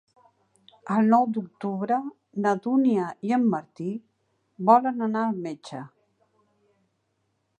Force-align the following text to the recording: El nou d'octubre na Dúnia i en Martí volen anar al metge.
El 0.93 1.09
nou 1.13 1.25
d'octubre 1.35 1.97
na 2.45 2.53
Dúnia 2.63 3.11
i 3.29 3.35
en 3.37 3.45
Martí 3.53 3.91
volen 4.71 5.09
anar 5.09 5.23
al 5.27 5.39
metge. 5.47 5.85